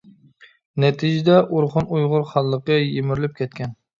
[0.83, 3.77] نەتىجىدە ئورخۇن ئۇيغۇر خانلىقى يىمىرىلىپ كەتكەن.